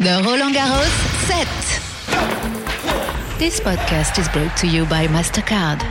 The 0.00 0.20
Roland 0.26 0.56
Garros 0.56 0.90
set. 1.28 1.46
This 3.38 3.60
podcast 3.60 4.18
is 4.18 4.28
brought 4.30 4.56
to 4.56 4.66
you 4.66 4.86
by 4.86 5.06
MasterCard. 5.06 5.82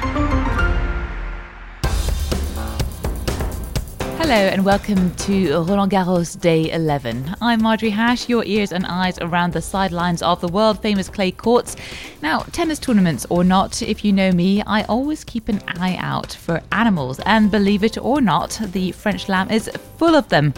Hello 4.17 4.35
and 4.35 4.65
welcome 4.65 5.15
to 5.15 5.53
Roland 5.63 5.93
Garros 5.93 6.37
Day 6.37 6.69
11. 6.71 7.37
I'm 7.39 7.63
Marjorie 7.63 7.91
Hash, 7.91 8.27
your 8.27 8.43
ears 8.43 8.73
and 8.73 8.85
eyes 8.85 9.17
around 9.19 9.53
the 9.53 9.61
sidelines 9.61 10.21
of 10.21 10.41
the 10.41 10.49
world 10.49 10.81
famous 10.81 11.07
clay 11.07 11.31
courts. 11.31 11.77
Now, 12.21 12.39
tennis 12.51 12.79
tournaments 12.79 13.25
or 13.29 13.45
not, 13.45 13.81
if 13.81 14.03
you 14.03 14.11
know 14.11 14.33
me, 14.33 14.61
I 14.63 14.83
always 14.83 15.23
keep 15.23 15.47
an 15.47 15.61
eye 15.65 15.95
out 15.95 16.33
for 16.33 16.61
animals, 16.73 17.21
and 17.25 17.49
believe 17.49 17.85
it 17.85 17.97
or 17.97 18.19
not, 18.19 18.59
the 18.73 18.91
French 18.91 19.27
Slam 19.27 19.49
is 19.49 19.69
full 19.97 20.13
of 20.13 20.27
them. 20.27 20.53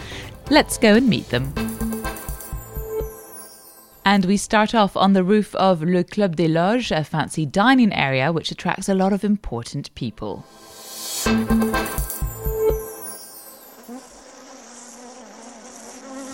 Let's 0.50 0.78
go 0.78 0.94
and 0.94 1.08
meet 1.08 1.28
them. 1.28 1.65
And 4.06 4.24
we 4.24 4.36
start 4.36 4.72
off 4.72 4.96
on 4.96 5.14
the 5.14 5.24
roof 5.24 5.52
of 5.56 5.82
Le 5.82 6.04
Club 6.04 6.36
des 6.36 6.46
Loges, 6.46 6.92
a 6.92 7.02
fancy 7.02 7.44
dining 7.44 7.92
area 7.92 8.30
which 8.30 8.52
attracts 8.52 8.88
a 8.88 8.94
lot 8.94 9.12
of 9.12 9.24
important 9.24 9.92
people. 9.96 10.44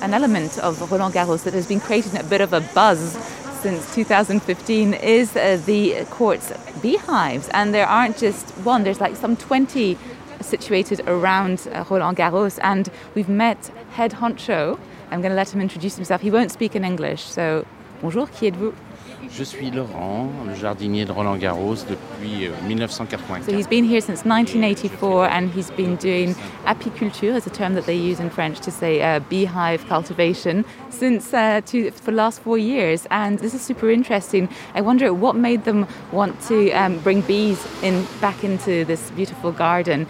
An 0.02 0.12
element 0.12 0.58
of 0.58 0.92
Roland 0.92 1.14
Garros 1.14 1.44
that 1.44 1.54
has 1.54 1.66
been 1.66 1.80
creating 1.80 2.18
a 2.20 2.22
bit 2.24 2.42
of 2.42 2.52
a 2.52 2.60
buzz 2.74 3.16
since 3.62 3.94
2015 3.94 4.92
is 4.92 5.34
uh, 5.34 5.58
the 5.64 6.04
court's 6.10 6.52
beehives. 6.82 7.48
And 7.54 7.72
there 7.72 7.86
aren't 7.86 8.18
just 8.18 8.50
one, 8.66 8.84
there's 8.84 9.00
like 9.00 9.16
some 9.16 9.34
20 9.34 9.96
situated 10.42 11.00
around 11.06 11.66
uh, 11.72 11.86
Roland 11.88 12.18
Garros. 12.18 12.58
And 12.62 12.90
we've 13.14 13.30
met 13.30 13.68
head 13.92 14.12
honcho. 14.12 14.78
I'm 15.12 15.20
going 15.20 15.30
to 15.30 15.36
let 15.36 15.52
him 15.54 15.60
introduce 15.60 15.96
himself. 15.96 16.22
He 16.22 16.30
won't 16.30 16.50
speak 16.50 16.74
in 16.74 16.84
English. 16.84 17.22
So, 17.24 17.66
bonjour, 18.00 18.30
qui 18.30 18.46
êtes-vous? 18.46 18.72
Je 19.30 19.44
suis 19.44 19.70
Laurent, 19.70 20.30
le 20.46 20.54
jardinier 20.54 21.04
de 21.04 21.12
Roland 21.12 21.36
Garros 21.36 21.84
depuis 21.88 22.48
1984. 22.66 23.44
So 23.44 23.52
he's 23.52 23.66
been 23.66 23.84
here 23.84 24.00
since 24.00 24.24
1984 24.24 25.28
and 25.28 25.50
he's 25.50 25.70
been 25.70 25.96
doing 25.96 26.34
apiculture, 26.66 27.36
is 27.36 27.46
a 27.46 27.50
term 27.50 27.74
that 27.74 27.86
they 27.86 27.94
use 27.94 28.20
in 28.20 28.30
French 28.30 28.60
to 28.60 28.70
say 28.70 29.00
uh, 29.00 29.20
beehive 29.30 29.86
cultivation, 29.86 30.64
since 30.90 31.32
uh, 31.32 31.60
to, 31.66 31.90
for 31.92 32.10
the 32.10 32.16
last 32.16 32.40
four 32.40 32.58
years. 32.58 33.06
And 33.10 33.38
this 33.38 33.54
is 33.54 33.62
super 33.62 33.90
interesting. 33.90 34.48
I 34.74 34.80
wonder 34.80 35.14
what 35.14 35.36
made 35.36 35.64
them 35.64 35.86
want 36.10 36.40
to 36.48 36.72
um, 36.72 36.98
bring 36.98 37.20
bees 37.22 37.64
in 37.82 38.06
back 38.20 38.42
into 38.42 38.84
this 38.84 39.10
beautiful 39.12 39.52
garden. 39.52 40.06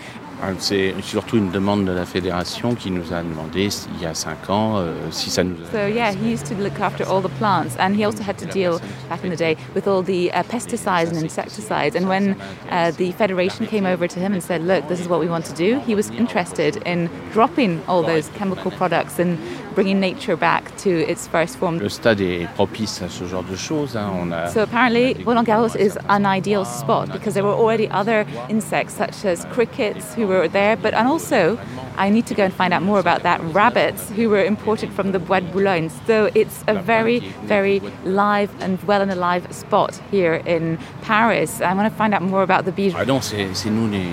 C'est 0.59 0.95
surtout 1.03 1.37
une 1.37 1.51
demande 1.51 1.85
de 1.85 1.93
la 1.93 2.05
fédération 2.05 2.75
qui 2.75 2.91
nous 2.91 3.13
a 3.13 3.23
demandé 3.23 3.69
il 3.95 4.03
y 4.03 4.07
a 4.07 4.15
cinq 4.15 4.51
ans 4.51 4.77
euh, 4.77 4.93
si 5.11 5.31
ça 5.31 5.45
nous. 5.45 5.57
So 5.71 5.87
yeah, 5.87 6.13
he 6.13 6.33
used 6.33 6.47
to 6.47 6.55
look 6.55 6.81
after 6.81 7.05
all 7.05 7.21
the 7.23 7.31
plants, 7.39 7.77
and 7.79 7.95
he 7.95 8.05
also 8.05 8.23
had 8.23 8.37
to 8.39 8.47
deal 8.47 8.81
back 9.09 9.25
in 9.25 9.31
the 9.31 9.37
day 9.37 9.57
with 9.75 9.87
all 9.87 10.03
the 10.03 10.33
uh, 10.33 10.43
pesticides 10.43 11.11
and 11.11 11.23
insecticides. 11.23 11.95
And 11.95 12.09
when 12.09 12.37
uh, 12.71 12.91
the 12.91 13.13
federation 13.13 13.67
came 13.67 13.87
over 13.87 14.09
to 14.09 14.19
him 14.19 14.33
and 14.33 14.43
said, 14.43 14.63
"Look, 14.63 14.89
this 14.89 15.01
is 15.01 15.09
what 15.09 15.21
we 15.21 15.29
want 15.29 15.45
to 15.47 15.55
do," 15.55 15.81
he 15.87 15.95
was 15.95 16.11
interested 16.11 16.77
in 16.85 17.09
dropping 17.33 17.81
all 17.87 18.03
those 18.03 18.29
chemical 18.37 18.71
products 18.73 19.19
and 19.21 19.39
bringing 19.73 20.01
nature 20.01 20.37
back 20.37 20.77
to 20.79 20.91
its 20.91 21.27
first 21.29 21.57
form. 21.57 21.79
Le 21.79 21.89
stade 21.89 22.21
est 22.21 22.47
propice 22.55 23.03
à 23.03 23.09
ce 23.09 23.25
genre 23.25 23.43
de 23.45 23.57
choses. 23.57 23.97
Hein. 23.97 24.11
On 24.21 24.31
a, 24.33 24.49
So 24.51 24.63
apparently, 24.63 25.15
Roland 25.25 25.45
Garros 25.47 25.75
is 25.77 25.99
an 26.09 26.25
ideal 26.27 26.65
spot 26.65 27.11
because 27.13 27.35
there 27.35 27.45
were 27.45 27.55
already 27.55 27.89
other 27.91 28.25
insects 28.49 28.95
such 28.95 29.25
as 29.25 29.45
crickets 29.53 30.15
who 30.15 30.27
were 30.27 30.49
there, 30.49 30.77
but 30.77 30.95
and 30.95 31.09
also 31.09 31.59
I 31.97 32.11
need 32.11 32.27
to 32.27 32.35
go 32.35 32.45
and 32.45 32.53
find 32.53 32.73
out 32.73 32.83
more 32.83 32.99
about 33.01 33.23
that 33.23 33.41
rabbits 33.53 34.11
who 34.11 34.29
were 34.31 34.45
imported 34.45 34.91
from 34.93 35.13
the 35.13 35.19
Bois 35.19 35.41
de 35.41 35.47
Boulogne. 35.53 35.91
So 36.07 36.31
it's 36.35 36.65
a 36.67 36.75
very, 36.75 37.21
very 37.45 37.81
live 38.05 38.51
and 38.61 38.83
well 38.85 39.03
and 39.03 39.11
alive 39.11 39.47
spot 39.51 40.01
here 40.11 40.43
in 40.47 40.79
Paris. 41.03 41.61
I 41.61 41.75
want 41.75 41.91
to 41.93 41.97
find 41.97 42.15
out 42.15 42.23
more 42.23 42.43
about 42.43 42.65
the 42.65 42.73
bees. 42.73 42.95
Ah 42.97 43.05
non, 43.05 43.21
c'est 43.21 43.49
c'est 43.55 43.71
nous 43.71 43.89
les, 43.89 44.07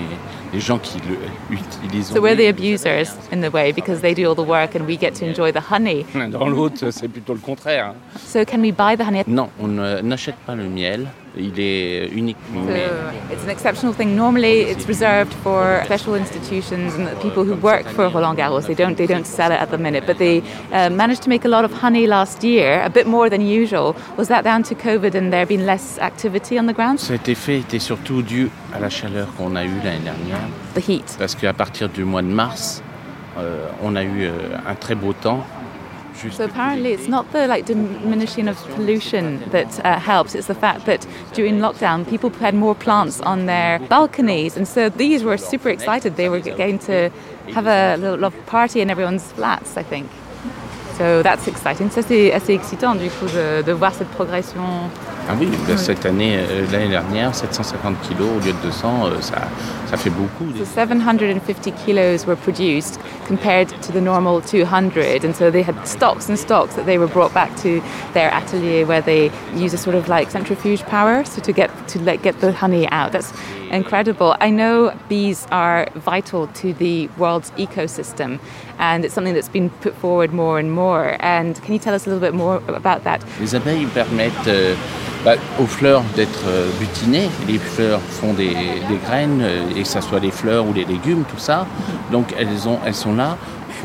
les 0.52 0.60
gens 0.60 0.78
qui 0.78 0.98
le 1.08 1.16
utilisons. 1.56 2.14
So 2.14 2.20
we're 2.20 2.36
the 2.36 2.48
abusers 2.48 3.10
in 3.32 3.40
the 3.40 3.52
way 3.52 3.72
because 3.72 4.00
they 4.00 4.14
do 4.14 4.28
all 4.28 4.34
the 4.34 4.46
work 4.48 4.74
and 4.74 4.86
we 4.86 4.96
get 4.98 5.12
to 5.20 5.24
enjoy 5.24 5.52
the 5.52 5.60
honey. 5.70 6.04
Dans 6.30 6.48
l'autre, 6.48 6.90
c'est 6.90 7.08
plutôt 7.08 7.34
le 7.34 7.40
contraire. 7.40 7.94
So 8.18 8.44
can 8.44 8.60
we 8.60 8.72
buy 8.72 8.96
the 8.96 9.06
honey? 9.06 9.22
Non, 9.26 9.50
on 9.60 9.68
ne- 9.68 10.00
n'achète 10.00 10.36
pas 10.46 10.54
le 10.54 10.64
miel. 10.64 11.06
Il 11.38 11.52
est 11.60 12.08
unique. 12.12 12.36
mais- 12.52 12.60
So 12.88 13.32
it's 13.32 13.44
an 13.44 13.50
exceptional 13.50 13.94
thing. 13.94 14.16
Normally, 14.16 14.62
it's 14.68 14.86
reserved 14.88 15.32
for 15.44 15.80
special 15.84 16.16
institutions 16.16 16.94
and 16.96 17.06
the 17.06 17.14
people 17.22 17.44
who 17.44 17.54
work 17.62 17.86
for 17.94 18.08
Roland 18.08 18.36
Garros. 18.36 18.66
They 18.66 18.74
don't 18.74 18.96
they 18.96 19.06
don't 19.06 19.24
sell 19.26 19.52
it 19.52 19.60
at 19.60 19.70
the 19.70 19.78
minute, 19.78 20.04
but 20.06 20.18
they 20.18 20.42
uh, 20.72 20.90
managed 20.90 21.22
to 21.22 21.28
make 21.28 21.44
a 21.44 21.48
lot 21.48 21.64
of 21.64 21.70
honey 21.72 22.06
last 22.08 22.42
year, 22.42 22.82
a 22.84 22.88
bit 22.90 23.06
more 23.06 23.30
than 23.30 23.42
usual. 23.42 23.94
Was 24.16 24.26
that 24.28 24.42
down 24.42 24.64
to 24.64 24.74
COVID 24.74 25.14
and 25.14 25.30
there 25.30 25.46
being 25.46 25.64
less 25.64 25.98
activity 26.00 26.58
on 26.58 26.66
the 26.66 26.74
ground? 26.74 26.98
Cet 26.98 27.28
effet 27.28 27.58
était 27.60 27.78
surtout 27.78 28.22
dû 28.22 28.50
à 28.74 28.80
la 28.80 28.90
chaleur 28.90 29.28
qu'on 29.36 29.54
a 29.54 29.64
eue 29.64 29.80
l'année 29.84 30.00
dernière. 30.04 30.40
The 30.74 30.88
heat. 30.88 31.16
Parce 31.18 31.36
qu'à 31.36 31.52
partir 31.52 31.88
du 31.88 32.02
mois 32.04 32.22
de 32.22 32.26
mars, 32.28 32.82
euh, 33.38 33.66
on 33.84 33.94
a 33.94 34.02
eu 34.02 34.24
euh, 34.24 34.32
un 34.68 34.74
très 34.74 34.96
beau 34.96 35.12
temps. 35.12 35.44
So 36.28 36.44
apparently, 36.44 36.92
it's 36.92 37.08
not 37.08 37.32
the 37.32 37.46
like 37.46 37.64
diminishing 37.66 38.48
of 38.48 38.56
pollution 38.74 39.42
that 39.50 39.84
uh, 39.84 39.98
helps. 39.98 40.34
It's 40.34 40.48
the 40.48 40.54
fact 40.54 40.84
that 40.86 41.06
during 41.32 41.60
lockdown, 41.60 42.08
people 42.08 42.30
had 42.30 42.54
more 42.54 42.74
plants 42.74 43.20
on 43.22 43.46
their 43.46 43.78
balconies, 43.88 44.56
and 44.56 44.68
so 44.68 44.90
these 44.90 45.24
were 45.24 45.38
super 45.38 45.70
excited. 45.70 46.16
They 46.16 46.28
were 46.28 46.40
going 46.40 46.78
to 46.80 47.10
have 47.54 47.66
a 47.66 47.96
little 47.96 48.18
love 48.18 48.34
party 48.46 48.80
in 48.80 48.90
everyone's 48.90 49.32
flats, 49.32 49.76
I 49.76 49.82
think. 49.82 50.08
So 50.98 51.22
that's 51.22 51.48
exciting. 51.48 51.88
Ça 51.88 52.02
c'est 52.02 52.32
assez 52.32 52.52
excitant 52.52 52.94
du 52.94 53.08
coup 53.08 53.26
de, 53.26 53.62
de 53.62 53.72
voir 53.72 53.94
cette 53.94 54.10
progression. 54.10 54.90
Ah 55.30 55.36
oui, 55.38 55.48
ben, 55.68 55.76
cette 55.76 56.04
année, 56.06 56.38
euh, 56.38 56.66
l'année 56.72 56.88
dernière, 56.88 57.32
750 57.32 58.00
kilos 58.00 58.28
au 58.36 58.44
lieu 58.44 58.52
de 58.52 58.58
200, 58.64 59.04
euh, 59.04 59.20
ça, 59.20 59.36
ça 59.88 59.96
fait 59.96 60.10
beaucoup. 60.10 60.50
So 60.58 60.64
750 60.64 61.72
kilos 61.86 62.26
were 62.26 62.34
produced 62.34 62.98
compared 63.28 63.68
to 63.68 63.92
the 63.92 64.00
normal 64.00 64.40
200, 64.40 65.24
and 65.24 65.32
so 65.32 65.48
they 65.48 65.62
had 65.62 65.76
stocks 65.84 66.28
and 66.28 66.36
stocks 66.36 66.74
that 66.74 66.84
they 66.84 66.98
were 66.98 67.06
brought 67.06 67.32
back 67.32 67.54
to 67.62 67.80
their 68.12 68.34
atelier 68.34 68.84
where 68.84 69.02
they 69.02 69.30
use 69.54 69.72
a 69.72 69.78
sort 69.78 69.94
of 69.94 70.08
like 70.08 70.32
centrifuge 70.32 70.82
power, 70.86 71.24
so 71.24 71.40
to 71.40 71.52
get 71.52 71.70
to 71.86 72.00
let 72.00 72.22
get 72.22 72.40
the 72.40 72.50
honey 72.50 72.88
out. 72.88 73.12
That's 73.12 73.32
incredible. 73.70 74.36
I 74.40 74.50
know 74.50 74.92
bees 75.08 75.46
are 75.50 75.88
vital 75.94 76.46
to 76.48 76.72
the 76.74 77.08
world's 77.18 77.50
ecosystem, 77.52 78.38
and 78.78 79.04
it's 79.04 79.14
something 79.14 79.34
that's 79.34 79.48
been 79.48 79.70
put 79.80 79.94
forward 79.94 80.32
more 80.32 80.58
and 80.58 80.72
more. 80.72 81.16
And 81.20 81.60
can 81.62 81.72
you 81.72 81.78
tell 81.78 81.94
us 81.94 82.06
a 82.06 82.10
little 82.10 82.20
bit 82.20 82.34
more 82.34 82.62
about 82.68 83.04
that? 83.04 83.22
Les 83.40 83.54
abeilles 83.54 83.86
permettent 83.86 84.48
euh, 84.48 84.74
bah, 85.24 85.36
aux 85.58 85.66
fleurs 85.66 86.02
d'être 86.16 86.44
euh, 86.46 86.70
butinées. 86.78 87.28
Les 87.46 87.58
fleurs 87.58 88.00
font 88.00 88.32
des, 88.34 88.54
des 88.54 88.96
graines, 89.06 89.40
euh, 89.42 89.70
et 89.76 89.82
que 89.82 89.88
ce 89.88 90.00
soit 90.00 90.20
les 90.20 90.30
fleurs 90.30 90.66
ou 90.66 90.72
les 90.72 90.84
légumes, 90.84 91.24
tout 91.24 91.38
ça. 91.38 91.66
Donc 92.10 92.34
elles, 92.38 92.68
ont, 92.68 92.78
elles 92.84 92.94
sont 92.94 93.14
là. 93.14 93.36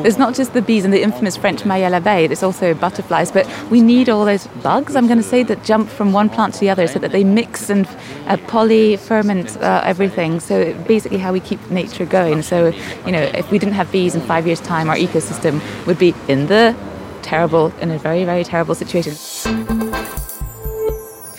There's 0.01 0.17
not 0.17 0.35
just 0.35 0.53
the 0.53 0.61
bees 0.61 0.85
and 0.85 0.94
the 0.94 1.01
infamous 1.01 1.38
French 1.38 1.66
Maya 1.66 1.89
l'abeille, 1.89 2.28
there's 2.28 2.44
also 2.44 2.73
butterflies, 2.73 3.31
but 3.31 3.47
we 3.69 3.81
need 3.81 4.09
all 4.09 4.25
those 4.25 4.47
bugs, 4.63 4.95
I'm 4.95 5.07
going 5.07 5.17
to 5.17 5.23
say, 5.23 5.44
that 5.44 5.63
jump 5.63 5.89
from 5.89 6.13
one 6.13 6.29
plant 6.29 6.53
to 6.56 6.59
the 6.59 6.69
other 6.69 6.88
so 6.88 7.00
that 7.00 7.11
they 7.11 7.23
mix 7.23 7.69
and 7.69 7.88
uh, 8.28 8.38
poly 8.47 8.97
ferment 8.97 9.57
uh, 9.57 9.81
everything. 9.85 10.39
So 10.39 10.73
basically, 10.83 11.17
how 11.17 11.31
we 11.31 11.39
keep 11.39 11.59
nature 11.69 12.06
going. 12.06 12.41
So, 12.41 12.73
you 13.06 13.11
know, 13.11 13.22
if 13.22 13.51
we 13.51 13.59
didn't 13.59 13.75
have 13.75 13.91
bees 13.91 14.16
in 14.16 14.22
five 14.22 14.45
years' 14.45 14.61
time, 14.61 14.89
our 14.89 14.97
ecosystem 14.97 15.61
would 15.85 15.97
be 15.97 16.13
in 16.27 16.47
the 16.47 16.75
terrible, 17.22 17.73
in 17.81 17.91
a 17.91 17.97
very, 17.97 18.23
very 18.23 18.44
terrible 18.44 18.75
situation. 18.75 19.13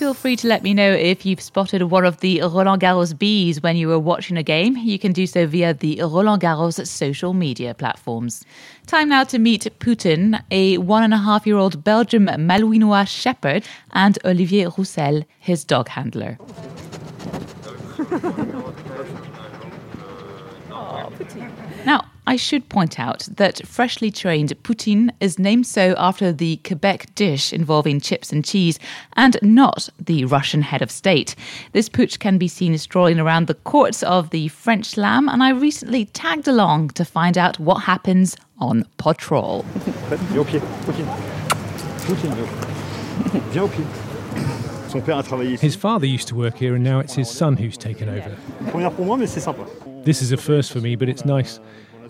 Feel 0.07 0.13
free 0.13 0.37
to 0.37 0.47
let 0.47 0.63
me 0.63 0.73
know 0.73 0.89
if 0.89 1.25
you've 1.25 1.41
spotted 1.41 1.83
one 1.83 2.05
of 2.05 2.21
the 2.21 2.39
Roland 2.39 2.81
Garros 2.81 3.11
bees 3.11 3.61
when 3.61 3.75
you 3.75 3.89
were 3.89 3.99
watching 3.99 4.37
a 4.37 4.41
game. 4.41 4.77
You 4.77 4.97
can 4.97 5.11
do 5.11 5.27
so 5.27 5.45
via 5.45 5.73
the 5.73 5.99
Roland 5.99 6.41
Garros 6.41 6.87
social 6.87 7.33
media 7.33 7.73
platforms. 7.73 8.45
Time 8.85 9.09
now 9.09 9.25
to 9.25 9.37
meet 9.37 9.63
Putin, 9.79 10.41
a 10.49 10.77
one 10.77 11.03
and 11.03 11.13
a 11.13 11.17
half 11.17 11.45
year 11.45 11.57
old 11.57 11.83
Belgian 11.83 12.25
Malinois 12.25 13.05
shepherd, 13.05 13.65
and 13.91 14.17
Olivier 14.23 14.67
Roussel, 14.67 15.25
his 15.39 15.65
dog 15.65 15.89
handler. 15.89 16.37
Now, 21.85 22.05
I 22.27 22.35
should 22.35 22.67
point 22.67 22.99
out 22.99 23.25
that 23.37 23.65
freshly 23.65 24.11
trained 24.11 24.49
poutine 24.61 25.11
is 25.21 25.39
named 25.39 25.65
so 25.65 25.95
after 25.97 26.33
the 26.33 26.57
Quebec 26.57 27.15
dish 27.15 27.53
involving 27.53 28.01
chips 28.01 28.33
and 28.33 28.43
cheese 28.43 28.79
and 29.13 29.37
not 29.41 29.87
the 29.97 30.25
Russian 30.25 30.61
head 30.61 30.81
of 30.81 30.91
state. 30.91 31.35
This 31.71 31.87
pooch 31.87 32.19
can 32.19 32.37
be 32.37 32.49
seen 32.49 32.77
strolling 32.79 33.17
around 33.17 33.47
the 33.47 33.53
courts 33.53 34.03
of 34.03 34.31
the 34.31 34.49
French 34.49 34.87
Slam, 34.87 35.29
and 35.29 35.41
I 35.41 35.51
recently 35.51 36.03
tagged 36.03 36.49
along 36.49 36.89
to 36.95 37.05
find 37.05 37.37
out 37.37 37.61
what 37.61 37.83
happens 37.83 38.35
on 38.59 38.83
patrol. 38.97 39.61
Viens 40.33 40.39
au 40.39 40.43
pied, 40.43 40.61
au 40.61 40.91
pied. 40.91 41.05
Poutine, 42.05 42.35
viens 43.51 43.63
au 43.63 43.67
pied. 43.69 43.85
Son 44.89 44.99
père 44.99 45.17
a 45.17 45.23
travaillé 45.23 45.53
ici. 45.53 45.61
His 45.65 45.75
father 45.77 46.05
used 46.05 46.27
to 46.27 46.35
work 46.35 46.57
here, 46.57 46.75
and 46.75 46.83
now 46.83 46.99
it's 46.99 47.15
his 47.15 47.29
son 47.29 47.55
who's 47.55 47.77
taken 47.77 48.09
over. 48.09 48.35
Première 48.71 48.93
pour 48.93 49.05
moi, 49.05 49.15
mais 49.15 49.27
c'est 49.27 49.39
sympa. 49.39 49.63
This 50.03 50.21
is 50.21 50.33
a 50.33 50.37
first 50.37 50.73
for 50.73 50.81
me, 50.81 50.95
but 50.95 51.07
it's 51.07 51.25
nice. 51.25 51.59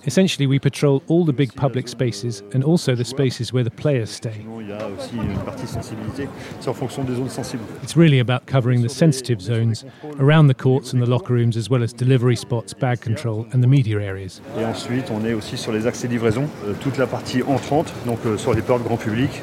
Essentially, 0.06 0.48
we 0.48 0.60
patrol 0.60 1.02
all 1.08 1.26
the 1.26 1.34
big 1.34 1.54
public 1.56 1.88
spaces 1.88 2.44
and 2.54 2.64
also 2.64 2.96
the 2.96 3.06
spaces 3.06 3.54
where 3.54 3.64
the 3.64 3.72
players 3.72 4.10
stay. 4.10 4.34
Sinon, 4.40 4.62
il 4.62 4.70
y 4.70 4.74
a 4.74 4.88
aussi 4.88 5.16
une 5.16 5.40
partie 5.46 5.68
sensibilité. 5.68 6.28
C'est 6.60 6.70
en 6.70 6.74
fonction 6.74 7.04
des 7.04 7.16
zones 7.16 7.30
sensibles. 7.30 7.64
It's 7.84 7.96
really 7.96 8.20
about 8.20 8.46
covering 8.46 8.84
the 8.84 8.90
sensitive 8.90 9.42
zones 9.42 9.86
around 10.20 10.48
the 10.48 10.58
courts 10.58 10.94
and 10.94 11.02
the 11.02 11.10
locker 11.10 11.34
rooms, 11.34 11.58
as 11.58 11.70
well 11.70 11.84
as 11.84 11.94
delivery 11.94 12.36
spots, 12.36 12.74
bag 12.74 13.02
control, 13.02 13.46
and 13.54 13.62
the 13.62 13.68
media 13.68 14.00
areas. 14.00 14.42
Et 14.60 14.66
ensuite, 14.66 15.12
on 15.12 15.26
est 15.26 15.34
aussi 15.34 15.58
sur 15.58 15.72
les 15.72 15.88
accès 15.88 16.08
livraison, 16.08 16.46
euh, 16.66 16.74
toute 16.82 16.98
la 16.98 17.08
partie 17.08 17.42
entrante, 17.44 17.94
donc 18.06 18.20
euh, 18.26 18.38
sur 18.38 18.54
les 18.54 18.62
portes 18.62 18.84
grand 18.84 18.98
public. 18.98 19.42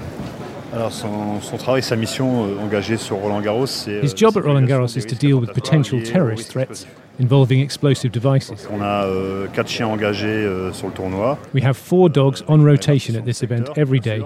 Alors 0.75 0.91
son, 0.91 1.41
son 1.41 1.57
travail, 1.57 1.83
sa 1.83 1.95
mission 1.95 2.47
euh, 2.47 2.65
engagée 2.65 2.97
sur 2.97 3.17
Roland 3.17 3.41
Garros. 3.41 3.67
His 3.67 3.89
euh, 3.89 4.17
job 4.17 4.37
at 4.37 4.41
Roland 4.41 4.67
Garros 4.67 4.97
is 4.97 5.05
to 5.05 5.15
deal 5.15 5.39
with 5.39 5.53
potential 5.53 6.03
terrorist 6.03 6.51
threats. 6.51 6.87
Involving 7.21 7.61
explosive 7.63 8.11
devices. 8.11 8.53
On 8.73 8.81
a 8.83 9.05
euh, 9.05 9.47
quatre 9.53 9.69
chiens 9.69 9.87
engagés 9.89 10.27
euh, 10.29 10.73
sur 10.73 10.89
le 10.89 10.93
tournoi. 10.93 11.39
We 11.55 11.65
have 11.65 11.77
four 11.77 12.11
dogs 12.11 12.43
on 12.49 12.63
rotation 12.65 13.15
at 13.17 13.23
this 13.23 13.43
event 13.43 13.65
every 13.77 14.01
day, 14.01 14.23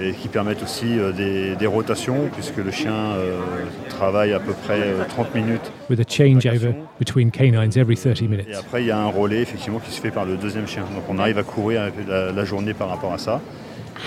Et 0.00 0.12
qui 0.12 0.28
permettent 0.28 0.62
aussi 0.62 0.86
euh, 0.98 1.10
des, 1.12 1.56
des 1.56 1.66
rotations, 1.66 2.28
puisque 2.32 2.58
le 2.58 2.70
chien 2.70 2.92
euh, 2.92 3.40
travaille 3.88 4.32
à 4.32 4.38
peu 4.38 4.52
près 4.52 4.80
euh, 4.80 5.04
30 5.08 5.34
minutes. 5.34 5.72
with 5.90 5.98
a 6.00 6.04
changeover 6.08 6.74
between 7.00 7.30
canines 7.30 7.76
every 7.76 7.96
30 7.96 8.22
Et 8.22 8.28
minutes. 8.28 8.46
après, 8.56 8.82
il 8.82 8.86
y 8.86 8.90
a 8.92 8.98
un 8.98 9.08
relais 9.08 9.42
effectivement 9.42 9.80
qui 9.80 9.90
se 9.90 10.00
fait 10.00 10.10
par 10.12 10.24
le 10.24 10.36
deuxième 10.36 10.68
chien. 10.68 10.82
Donc 10.94 11.04
on 11.08 11.18
arrive 11.18 11.38
à 11.38 11.42
couvrir 11.42 11.90
la, 12.06 12.30
la 12.30 12.44
journée 12.44 12.74
par 12.74 12.88
rapport 12.90 13.12
à 13.12 13.18
ça. 13.18 13.40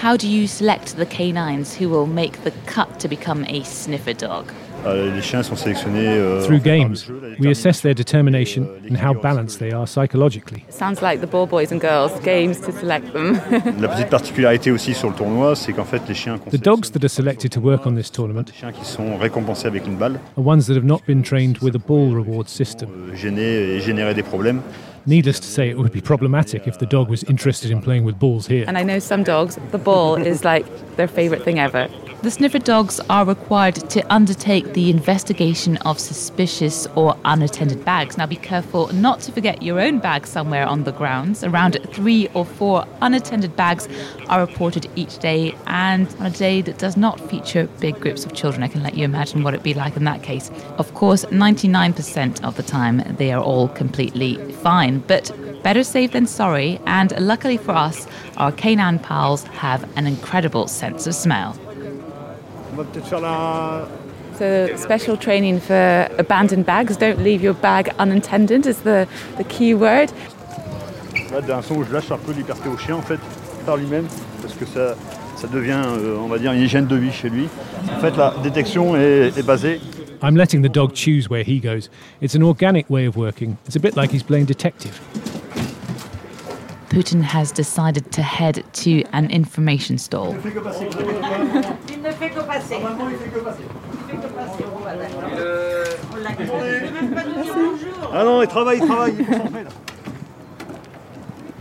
How 0.02 0.16
do 0.16 0.26
you 0.26 0.48
select 0.48 0.96
the 0.98 1.06
canines 1.06 1.66
who 1.78 1.90
will 1.90 2.08
make 2.08 2.42
the 2.46 2.52
cut 2.66 2.88
to 3.00 3.10
become 3.10 3.44
a 3.50 3.62
sniffer 3.66 4.14
dog? 4.14 4.46
Euh, 4.86 5.13
les 5.13 5.22
chiens 5.22 5.44
sont 5.44 5.56
sélectionnés 5.56 6.07
euh, 6.07 6.42
Through 6.42 6.57
en 6.57 6.60
fait, 6.62 6.69
par 6.69 6.78
le 6.78 6.83
games, 6.83 6.95
we 7.39 7.50
assess 7.51 7.81
their 7.81 7.94
determination 7.94 8.63
euh, 8.63 8.89
and 8.89 8.98
how 8.98 9.13
balanced 9.13 9.60
they 9.60 9.72
are 9.72 9.88
psychologically. 9.88 10.63
Sounds 10.69 11.01
like 11.01 11.22
the 11.22 11.30
ball 11.30 11.45
boys 11.45 11.72
and 11.72 11.80
girls 11.80 12.12
games 12.24 12.60
to 12.62 12.72
select 12.72 13.13
them. 13.13 13.39
La 13.80 13.88
petite 13.89 14.10
particularité 14.10 14.72
aussi 14.72 14.94
sur 14.94 15.10
le 15.10 15.16
tournoi, 15.16 15.56
c'est 15.56 15.74
qu'en 15.74 15.86
fait 15.86 16.01
les 16.07 16.16
chiens 16.16 16.39
The 16.51 16.62
dogs 16.62 16.92
that 16.92 17.04
are 17.04 17.10
selected 17.10 17.51
to 17.51 17.60
work 17.60 17.86
on 17.86 17.94
this 17.95 18.12
tournament 18.12 18.44
des 18.44 18.54
chiens 18.54 18.72
qui 18.72 18.86
sont 18.86 19.18
récompensés 19.18 19.68
avec 19.68 19.86
une 19.86 19.95
balle, 19.95 20.19
are 20.38 20.45
ones 20.45 20.62
that 20.68 20.75
have 20.75 20.86
not 20.86 21.01
been 21.07 21.22
trained 21.22 21.60
with 21.62 21.75
a 21.75 21.80
ball 21.80 22.13
reward 22.13 22.48
system. 22.48 22.89
Gêner 25.07 25.19
et 25.19 25.24
générer 25.24 25.31
des 25.31 25.31
problèmes. 25.31 25.31
Needless 25.31 25.39
to 25.39 25.48
say, 25.48 25.69
it 25.69 25.77
would 25.77 25.92
be 25.92 26.01
problematic 26.01 26.68
if 26.68 26.77
the 26.77 26.86
dog 26.86 27.09
was 27.09 27.24
interested 27.24 27.71
in 27.71 27.81
playing 27.81 28.03
with 28.03 28.18
balls 28.19 28.48
here. 28.48 28.65
and 28.68 28.77
I 28.77 28.83
know 28.83 29.00
some 29.00 29.24
dogs, 29.24 29.57
the 29.71 29.77
ball 29.77 30.15
is 30.15 30.44
like 30.44 30.65
their 30.95 31.07
favourite 31.07 31.44
thing 31.44 31.59
ever. 31.59 31.88
The 32.21 32.30
sniffer 32.30 32.59
dogs 32.59 33.00
are 33.09 33.25
required 33.25 33.74
to 33.89 34.13
undertake 34.13 34.74
the 34.74 34.92
investigation 34.92 35.77
of 35.77 36.00
suspicious 36.00 36.86
or 36.95 37.18
unattended 37.25 37.83
bags. 37.83 38.15
Now, 38.15 38.27
be 38.27 38.36
careful 38.36 38.94
not 38.94 39.21
to 39.21 39.31
forget 39.31 39.63
your 39.63 39.80
own 39.80 39.98
bag 39.98 40.27
somewhere 40.27 40.68
on 40.68 40.83
the 40.83 40.92
grounds. 40.92 41.44
Around 41.44 41.80
three 41.94 42.27
or 42.36 42.45
four 42.45 42.86
unattended 43.01 43.56
bags 43.56 43.89
are 44.30 44.39
reported 44.39 44.88
each 44.95 45.18
day, 45.18 45.56
and 45.65 46.07
on 46.19 46.27
a 46.27 46.30
day 46.30 46.62
that 46.62 46.77
does 46.77 46.95
not 46.95 47.19
feature 47.27 47.68
big 47.80 48.00
groups 48.00 48.24
of 48.24 48.36
children, 48.36 48.62
I 48.62 48.68
can 48.68 48.83
let 48.83 48.94
you 48.94 49.03
imagine 49.03 49.42
what 49.42 49.56
it'd 49.56 49.63
be 49.63 49.74
like 49.74 49.98
in 49.98 50.03
that 50.03 50.21
case. 50.21 50.51
Of 50.77 50.94
course, 50.94 51.25
99% 51.25 52.44
of 52.44 52.56
the 52.56 52.62
time 52.62 53.01
they 53.18 53.31
are 53.31 53.42
all 53.42 53.68
completely 53.69 54.38
fine, 54.62 54.91
but 55.00 55.32
better 55.64 55.84
safe 55.84 56.12
than 56.12 56.28
sorry, 56.28 56.80
and 56.86 57.14
luckily 57.20 57.58
for 57.58 57.74
us, 57.74 58.08
our 58.38 58.52
canine 58.52 59.00
pals 59.00 59.44
have 59.60 59.84
an 59.96 60.06
incredible 60.08 60.68
sense 60.68 61.08
of 61.08 61.14
smell. 61.14 61.56
On 62.74 62.78
va 62.78 62.84
peut-être 62.84 63.08
faire 63.08 63.22
la... 63.22 63.88
So 64.40 64.76
special 64.76 65.18
training 65.18 65.60
for 65.60 66.08
abandoned 66.18 66.66
bags. 66.66 66.98
Don't 66.98 67.20
leave 67.20 67.44
your 67.44 67.54
bag 67.54 67.94
unattended 68.00 68.66
is 68.66 68.82
the, 68.82 69.08
the 69.38 69.44
key 69.44 69.76
word. 69.76 70.12
Là, 71.32 71.42
d'un 71.42 71.62
son 71.62 71.84
je 71.84 71.94
lâche 71.94 72.12
un 72.12 72.18
peu 72.18 72.32
liberté 72.32 72.68
au 72.68 72.78
chien 72.78 72.96
en 72.96 73.02
fait, 73.02 73.20
par 73.66 73.78
lui-même, 73.78 74.08
parce 74.42 74.54
que 74.56 74.66
ça, 74.66 74.96
ça 75.36 75.48
devient, 75.48 75.82
euh, 75.86 76.18
on 76.20 76.28
va 76.28 76.40
dire, 76.40 76.54
une 76.54 76.62
hygiène 76.62 76.88
de 76.88 76.96
vie 76.96 77.12
chez 77.12 77.30
lui. 77.30 77.48
En 77.96 78.00
fait, 78.00 78.18
la 78.18 78.34
détection 78.42 78.96
est, 78.96 79.38
est 79.38 79.46
basée 79.46 79.80
I'm 80.24 80.36
letting 80.36 80.62
the 80.62 80.70
dog 80.70 80.94
choose 80.94 81.30
where 81.30 81.44
he 81.44 81.60
goes. 81.60 81.90
It's 82.22 82.36
an 82.36 82.44
organic 82.44 82.90
way 82.90 83.06
of 83.06 83.18
working. 83.18 83.58
It's 83.66 83.76
a 83.76 83.80
bit 83.80 83.96
like 83.96 84.12
he's 84.12 84.22
playing 84.22 84.46
detective. 84.46 85.00
Putin 86.90 87.24
has 87.24 87.52
decided 87.52 88.12
to 88.12 88.22
head 88.22 88.64
to 88.74 89.04
an 89.14 89.32
information 89.32 89.98
stall. 89.98 90.36
Ah 98.14 98.24
non, 98.26 98.42
il 98.42 98.48
travaille, 98.48 98.80
il 98.80 98.86
travaille, 98.86 99.14
il 99.14 99.22
est 99.22 99.26
concentré, 99.26 99.64
là. 99.64 99.70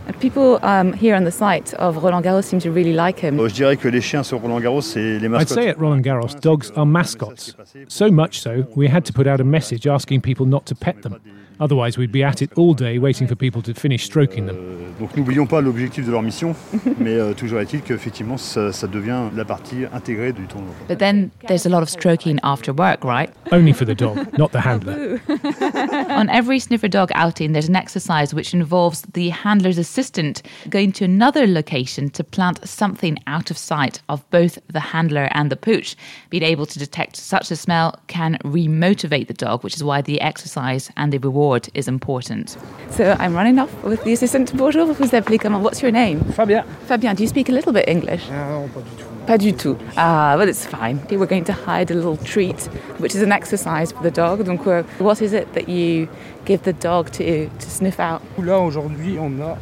people 0.19 0.59
um, 0.63 0.93
here 0.93 1.15
on 1.15 1.23
the 1.23 1.31
site 1.31 1.73
of 1.75 2.03
Roland 2.03 2.25
Garros 2.25 2.45
seem 2.45 2.59
to 2.59 2.71
really 2.71 2.93
like 2.93 3.19
him. 3.19 3.37
Je 3.47 3.53
dirais 3.53 3.77
que 3.77 3.89
les 3.89 4.01
chiens 4.01 4.23
sur 4.23 4.39
Roland 4.39 4.59
Garros, 4.61 4.81
c'est 4.81 5.19
les 5.19 5.27
I'd 5.27 5.49
say 5.49 5.69
at 5.69 5.79
Roland 5.79 6.01
Garros, 6.03 6.39
dogs 6.41 6.71
are 6.75 6.85
mascots. 6.85 7.55
So 7.87 8.09
much 8.09 8.41
so, 8.41 8.65
we 8.75 8.87
had 8.87 9.05
to 9.05 9.13
put 9.13 9.27
out 9.27 9.39
a 9.39 9.43
message 9.43 9.87
asking 9.87 10.21
people 10.21 10.45
not 10.45 10.65
to 10.65 10.75
pet 10.75 11.01
them. 11.01 11.19
Otherwise, 11.61 11.95
we'd 11.95 12.11
be 12.11 12.23
at 12.23 12.41
it 12.41 12.51
all 12.57 12.73
day 12.73 12.97
waiting 12.97 13.27
for 13.27 13.35
people 13.35 13.61
to 13.61 13.71
finish 13.75 14.03
stroking 14.03 14.47
them. 14.47 14.55
Euh, 14.57 14.89
donc 14.99 15.15
n'oublions 15.15 15.45
pas 15.45 15.61
l'objectif 15.61 16.03
de 16.03 16.11
leur 16.11 16.23
mission, 16.23 16.55
mais 16.99 17.13
euh, 17.13 17.33
toujours 17.33 17.59
est-il 17.59 17.81
qu'effectivement 17.81 18.37
ça, 18.37 18.71
ça 18.71 18.87
devient 18.87 19.29
la 19.35 19.45
partie 19.45 19.85
intégrée 19.93 20.33
du 20.33 20.47
tournoi. 20.47 20.73
But 20.89 20.97
then 20.97 21.29
there's 21.47 21.67
a 21.67 21.69
lot 21.69 21.83
of 21.83 21.89
stroking 21.89 22.39
after 22.41 22.73
work, 22.73 23.03
right? 23.03 23.29
Only 23.51 23.73
for 23.73 23.85
the 23.85 23.93
dog, 23.93 24.17
not 24.39 24.49
the 24.53 24.61
handler. 24.65 25.21
On 26.09 26.29
every 26.29 26.59
sniffer 26.59 26.87
dog 26.87 27.11
outing, 27.13 27.53
there's 27.53 27.69
an 27.69 27.75
exercise 27.75 28.33
which 28.33 28.55
involves 28.55 29.03
the 29.13 29.29
handler's 29.29 29.77
assistant 29.77 30.41
going 30.67 30.91
to 30.93 31.05
another 31.05 31.45
location 31.45 32.09
to 32.09 32.23
plant 32.23 32.59
something 32.67 33.19
out 33.27 33.51
of 33.51 33.57
sight 33.57 34.01
of 34.09 34.27
both 34.31 34.57
the 34.73 34.79
handler 34.79 35.29
and 35.33 35.51
the 35.51 35.55
pooch. 35.55 35.95
Being 36.31 36.43
able 36.43 36.65
to 36.65 36.79
detect 36.79 37.17
such 37.17 37.51
a 37.51 37.55
smell 37.55 37.99
can 38.07 38.39
remotivate 38.43 39.27
the 39.27 39.35
dog, 39.35 39.63
which 39.63 39.75
is 39.75 39.83
why 39.83 40.01
the 40.01 40.19
exercise 40.21 40.89
and 40.97 41.13
the 41.13 41.19
reward 41.19 41.50
is 41.73 41.87
important. 41.87 42.57
So 42.89 43.15
I'm 43.19 43.33
running 43.33 43.59
off 43.59 43.69
with 43.83 44.03
the 44.03 44.13
assistant. 44.13 44.55
Bonjour, 44.55 44.85
vous 44.85 45.15
appelez 45.15 45.37
comment? 45.37 45.61
What's 45.61 45.81
your 45.81 45.91
name? 45.91 46.19
Fabien. 46.33 46.63
Fabien, 46.87 47.15
do 47.15 47.23
you 47.23 47.29
speak 47.29 47.49
a 47.49 47.51
little 47.51 47.73
bit 47.73 47.85
English? 47.87 48.29
Non, 48.29 48.67
pas 48.69 48.81
du 48.81 48.89
tout. 48.97 49.25
Pas 49.27 49.37
du 49.37 49.53
tout. 49.53 49.77
Ah, 49.97 50.35
well, 50.37 50.47
it's 50.49 50.65
fine. 50.65 50.99
We're 51.09 51.25
going 51.25 51.45
to 51.45 51.53
hide 51.53 51.91
a 51.91 51.93
little 51.93 52.17
treat, 52.17 52.69
which 52.99 53.15
is 53.15 53.21
an 53.21 53.31
exercise 53.31 53.91
for 53.91 54.01
the 54.03 54.11
dog. 54.11 54.43
Donc, 54.45 54.65
uh, 54.65 54.83
what 54.99 55.21
is 55.21 55.33
it 55.33 55.53
that 55.53 55.69
you 55.69 56.07
give 56.45 56.63
the 56.63 56.73
dog 56.73 57.11
to, 57.13 57.47
to 57.47 57.69
sniff 57.69 57.99
out? 57.99 58.21
Là, 58.39 58.59
aujourd'hui, 58.59 59.17
on 59.19 59.39
a 59.41 59.57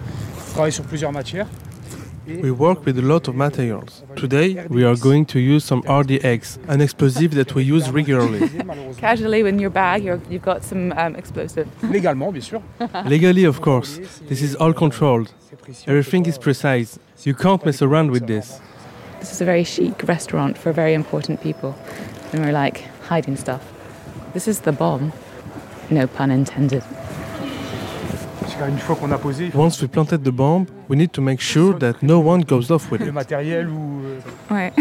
travaillé 0.53 0.71
sur 0.71 0.83
plusieurs 0.85 1.11
matières. 1.11 1.47
We 2.29 2.51
work 2.51 2.85
with 2.85 2.99
a 2.99 3.01
lot 3.01 3.27
of 3.27 3.35
materials. 3.35 4.03
Today, 4.15 4.63
we 4.69 4.83
are 4.83 4.95
going 4.95 5.25
to 5.27 5.39
use 5.39 5.65
some 5.65 5.81
RDX, 5.83 6.59
an 6.67 6.79
explosive 6.79 7.33
that 7.33 7.55
we 7.55 7.63
use 7.63 7.89
regularly. 7.89 8.47
Casually, 8.97 9.39
in 9.41 9.57
your 9.57 9.71
bag, 9.71 10.03
you're, 10.03 10.21
you've 10.29 10.43
got 10.43 10.63
some 10.63 10.91
um, 10.91 11.15
explosive. 11.15 11.67
Légalement, 11.81 12.31
bien 12.31 12.43
sûr. 12.43 12.61
Legally, 13.05 13.45
of 13.45 13.61
course, 13.61 13.99
this 14.27 14.43
is 14.43 14.55
all 14.55 14.73
controlled. 14.73 15.33
Everything 15.87 16.27
is 16.27 16.37
precise. 16.37 16.99
You 17.23 17.33
can't 17.33 17.65
mess 17.65 17.81
around 17.81 18.11
with 18.11 18.27
this. 18.27 18.59
This 19.19 19.31
is 19.31 19.41
a 19.41 19.45
very 19.45 19.63
chic 19.63 20.07
restaurant 20.07 20.55
for 20.55 20.71
very 20.71 20.93
important 20.93 21.41
people. 21.41 21.75
And 22.31 22.45
we're 22.45 22.51
like 22.51 22.83
hiding 23.07 23.37
stuff. 23.37 23.73
This 24.33 24.47
is 24.47 24.61
the 24.61 24.71
bomb. 24.71 25.13
No 25.89 26.05
pun 26.05 26.29
intended. 26.29 26.83
Parce 28.59 28.69
qu'une 28.71 28.79
fois 28.79 28.95
qu'on 28.95 29.11
a 29.11 29.17
posé, 29.17 29.51
Once 29.55 29.81
we 29.81 29.87
planted 29.89 30.23
the 30.23 30.31
bomb, 30.31 30.65
we 30.89 30.97
need 30.97 31.11
to 31.13 31.21
make 31.21 31.39
sure 31.39 31.73
that 31.79 31.93
no 32.01 32.19
one 32.19 32.41
goes 32.43 32.69
off 32.71 32.91
with 32.91 32.99
le 33.01 33.07
it. 33.07 33.13
matériel 33.13 33.67
ou. 33.69 34.01
euh, 34.05 34.19
Right. 34.49 34.73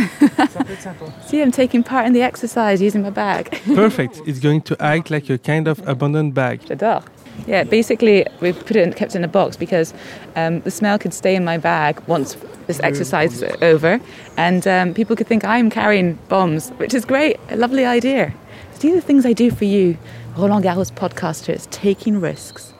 ça 0.53 0.65
peut 0.65 0.73
être 0.73 0.83
sympa. 0.83 1.05
See, 1.29 1.41
I'm 1.41 1.53
taking 1.53 1.83
part 1.85 2.07
in 2.07 2.13
the 2.13 2.23
exercise 2.23 2.81
using 2.83 3.03
my 3.03 3.11
bag. 3.11 3.51
Perfect. 3.75 4.21
It's 4.27 4.41
going 4.41 4.63
to 4.63 4.77
act 4.81 5.11
like 5.11 5.31
a 5.31 5.39
kind 5.39 5.69
of 5.69 5.81
abandoned 5.87 6.33
bag. 6.35 6.61
J'adore. 6.67 7.03
Yeah, 7.47 7.63
basically, 7.63 8.27
we 8.41 8.53
put 8.53 8.75
it 8.75 8.83
in, 8.85 8.93
kept 8.95 9.15
it 9.15 9.19
in 9.19 9.25
a 9.25 9.29
box 9.29 9.57
because 9.57 9.95
um, 10.35 10.61
the 10.63 10.73
smell 10.73 10.99
could 10.99 11.15
stay 11.15 11.37
in 11.37 11.45
my 11.45 11.57
bag 11.57 12.01
once 12.09 12.37
this 12.67 12.81
exercise 12.83 13.33
is 13.41 13.45
over, 13.63 14.01
and 14.37 14.67
um, 14.67 14.93
people 14.93 15.15
could 15.15 15.29
think 15.29 15.45
I'm 15.45 15.71
carrying 15.71 16.19
bombs, 16.29 16.71
which 16.79 16.95
is 16.95 17.05
great. 17.05 17.37
A 17.51 17.57
lovely 17.57 17.85
idea. 17.85 18.33
These 18.81 18.93
are 18.93 18.97
the 18.97 19.07
things 19.07 19.25
I 19.25 19.33
do 19.35 19.53
for 19.53 19.65
you, 19.67 19.97
Roland 20.37 20.65
Garros 20.65 20.91
podcaster. 20.93 21.55
podcasters, 21.55 21.71
taking 21.71 22.21
risks. 22.21 22.75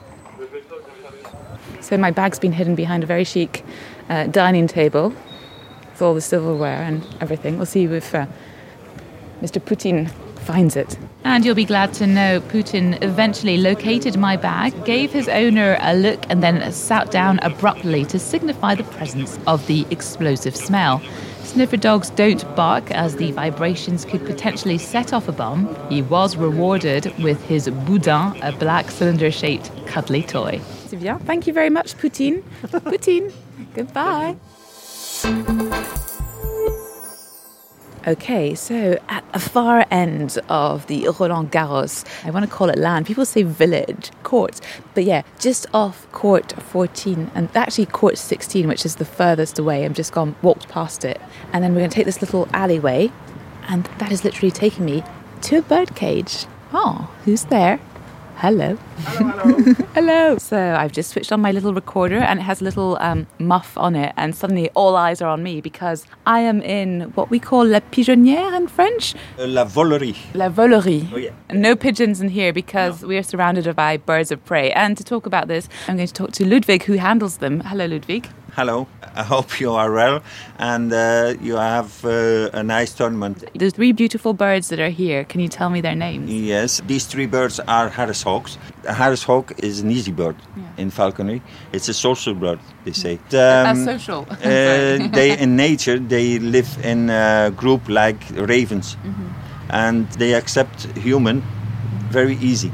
So 1.89 1.97
my 1.97 2.11
bag's 2.11 2.37
been 2.37 2.51
hidden 2.51 2.75
behind 2.75 3.03
a 3.03 3.07
very 3.07 3.23
chic 3.23 3.65
uh, 4.09 4.27
dining 4.27 4.67
table 4.67 5.09
with 5.09 6.01
all 6.03 6.13
the 6.13 6.21
silverware 6.21 6.83
and 6.83 7.03
everything. 7.19 7.57
We'll 7.57 7.65
see 7.65 7.85
if 7.85 8.13
uh, 8.13 8.27
Mr. 9.41 9.59
Putin 9.59 10.11
finds 10.49 10.75
it. 10.75 10.97
And 11.23 11.45
you'll 11.45 11.53
be 11.53 11.63
glad 11.63 11.93
to 11.95 12.07
know 12.07 12.41
Putin 12.41 12.97
eventually 13.03 13.57
located 13.59 14.17
my 14.17 14.35
bag, 14.35 14.73
gave 14.83 15.11
his 15.11 15.29
owner 15.29 15.77
a 15.79 15.95
look, 15.95 16.25
and 16.27 16.41
then 16.41 16.71
sat 16.71 17.11
down 17.11 17.37
abruptly 17.43 18.03
to 18.05 18.17
signify 18.17 18.73
the 18.73 18.83
presence 18.83 19.37
of 19.45 19.67
the 19.67 19.85
explosive 19.91 20.55
smell. 20.55 21.03
Sniffer 21.43 21.77
dogs 21.77 22.09
don't 22.09 22.43
bark 22.55 22.89
as 22.89 23.15
the 23.17 23.31
vibrations 23.31 24.05
could 24.05 24.25
potentially 24.25 24.79
set 24.79 25.13
off 25.13 25.27
a 25.27 25.31
bomb. 25.31 25.63
He 25.87 26.01
was 26.01 26.35
rewarded 26.35 27.13
with 27.19 27.39
his 27.45 27.69
boudin, 27.85 28.41
a 28.41 28.51
black 28.51 28.89
cylinder 28.89 29.29
shaped 29.29 29.69
cuddly 29.85 30.23
toy. 30.23 30.59
Thank 31.19 31.45
you 31.45 31.53
very 31.53 31.69
much, 31.69 31.95
Poutine. 31.97 32.41
Poutine. 32.63 33.31
Goodbye. 33.75 34.35
Okay, 38.09 38.55
so 38.55 38.97
at 39.07 39.23
the 39.33 39.39
far 39.39 39.85
end 39.91 40.39
of 40.49 40.87
the 40.87 41.07
Roland 41.19 41.51
Garros, 41.51 42.03
I 42.25 42.31
want 42.31 42.43
to 42.43 42.49
call 42.49 42.67
it 42.71 42.79
land. 42.79 43.05
People 43.05 43.23
say 43.23 43.43
village, 43.43 44.09
court, 44.23 44.59
but 44.95 45.03
yeah, 45.03 45.21
just 45.37 45.67
off 45.75 46.11
court 46.11 46.53
14 46.59 47.29
and 47.35 47.55
actually 47.55 47.85
court 47.85 48.17
16, 48.17 48.67
which 48.67 48.83
is 48.83 48.95
the 48.95 49.05
furthest 49.05 49.59
away. 49.59 49.85
I'm 49.85 49.93
just 49.93 50.11
gone, 50.11 50.35
walked 50.41 50.67
past 50.69 51.05
it, 51.05 51.21
and 51.53 51.63
then 51.63 51.73
we're 51.73 51.81
going 51.81 51.91
to 51.91 51.95
take 51.95 52.07
this 52.07 52.19
little 52.19 52.49
alleyway, 52.51 53.11
and 53.67 53.83
that 53.99 54.11
is 54.11 54.23
literally 54.23 54.49
taking 54.49 54.85
me 54.85 55.03
to 55.41 55.57
a 55.57 55.61
bird 55.61 55.93
cage. 55.93 56.47
Oh, 56.73 57.11
who's 57.25 57.43
there? 57.43 57.79
Hello. 58.39 58.77
Hello. 58.99 59.73
Hello. 59.93 60.37
So 60.37 60.73
I've 60.73 60.93
just 60.93 61.09
switched 61.09 61.33
on 61.33 61.41
my 61.41 61.51
little 61.51 61.73
recorder 61.73 62.19
and 62.19 62.39
it 62.39 62.43
has 62.43 62.61
a 62.61 62.63
little 62.63 62.97
um, 63.01 63.27
muff 63.37 63.77
on 63.77 63.97
it, 63.97 64.13
and 64.15 64.33
suddenly 64.33 64.69
all 64.75 64.95
eyes 64.95 65.21
are 65.21 65.27
on 65.27 65.43
me 65.43 65.59
because 65.59 66.05
I 66.25 66.39
am 66.39 66.61
in 66.61 67.11
what 67.15 67.29
we 67.29 67.37
call 67.37 67.65
la 67.65 67.81
pigeonnière 67.81 68.55
in 68.55 68.69
French. 68.69 69.13
La 69.37 69.65
volerie. 69.65 70.15
La 70.33 70.47
volerie. 70.47 71.05
Oh, 71.13 71.17
yeah. 71.17 71.31
No 71.51 71.75
pigeons 71.75 72.21
in 72.21 72.29
here 72.29 72.53
because 72.53 73.03
we 73.03 73.17
are 73.17 73.23
surrounded 73.23 73.75
by 73.75 73.97
birds 73.97 74.31
of 74.31 74.45
prey. 74.45 74.71
And 74.71 74.95
to 74.95 75.03
talk 75.03 75.25
about 75.25 75.49
this, 75.49 75.67
I'm 75.89 75.97
going 75.97 76.07
to 76.07 76.13
talk 76.13 76.31
to 76.31 76.45
Ludwig, 76.45 76.83
who 76.83 76.93
handles 76.93 77.39
them. 77.39 77.59
Hello, 77.59 77.87
Ludwig. 77.87 78.29
Hello. 78.55 78.87
I 79.15 79.23
hope 79.23 79.59
you 79.59 79.71
are 79.73 79.91
well 79.91 80.21
and 80.57 80.91
uh, 80.93 81.33
you 81.41 81.55
have 81.55 82.03
uh, 82.05 82.49
a 82.53 82.63
nice 82.63 82.93
tournament. 82.93 83.43
The 83.55 83.69
three 83.71 83.91
beautiful 83.91 84.33
birds 84.33 84.69
that 84.69 84.79
are 84.79 84.89
here. 84.89 85.23
Can 85.25 85.41
you 85.41 85.47
tell 85.49 85.69
me 85.69 85.81
their 85.81 85.95
names? 85.95 86.31
Yes, 86.31 86.81
these 86.87 87.05
three 87.05 87.25
birds 87.25 87.59
are 87.67 87.89
Harris 87.89 88.21
hawks. 88.23 88.57
A 88.85 88.93
Harris 88.93 89.23
hawk 89.23 89.51
is 89.59 89.81
an 89.81 89.91
easy 89.91 90.11
bird 90.11 90.35
in 90.77 90.89
falconry. 90.89 91.41
It's 91.73 91.89
a 91.89 91.93
social 91.93 92.33
bird, 92.33 92.59
they 92.85 92.93
say. 92.93 93.19
That's 93.29 93.79
Um, 93.79 93.85
social. 93.85 94.25
uh, 94.31 94.35
they 95.17 95.37
in 95.39 95.55
nature 95.55 95.99
they 95.99 96.39
live 96.39 96.69
in 96.83 97.09
a 97.09 97.51
group 97.55 97.89
like 97.89 98.21
ravens, 98.35 98.97
and 99.69 100.07
they 100.13 100.33
accept 100.33 100.83
human 100.97 101.43
very 102.11 102.35
easy. 102.41 102.71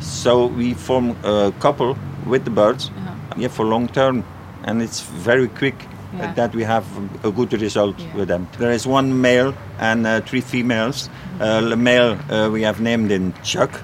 So 0.00 0.46
we 0.46 0.74
form 0.74 1.16
a 1.24 1.52
couple 1.60 1.96
with 2.26 2.44
the 2.44 2.50
birds, 2.50 2.90
yeah, 3.36 3.48
for 3.48 3.64
long 3.64 3.88
term, 3.88 4.24
and 4.66 4.82
it's 4.82 5.00
very 5.00 5.48
quick. 5.48 5.74
Yeah. 6.16 6.32
That 6.34 6.54
we 6.54 6.62
have 6.62 6.84
a 7.24 7.30
good 7.30 7.52
result 7.60 7.98
Yeah. 7.98 8.14
with 8.16 8.28
them. 8.28 8.46
There 8.58 8.70
is 8.70 8.86
one 8.86 9.20
male 9.20 9.52
and 9.80 10.06
uh, 10.06 10.20
three 10.20 10.40
females. 10.40 11.10
Uh, 11.40 11.60
the 11.62 11.76
male 11.76 12.16
uh, 12.30 12.48
we 12.50 12.62
have 12.62 12.80
named 12.80 13.10
in 13.10 13.34
Chuck, 13.42 13.82